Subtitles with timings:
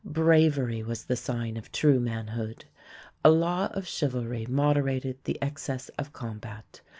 [0.03, 2.65] Bravery was the sign of true manhood.
[3.23, 6.81] A law of chivalry moderated the excess of combat.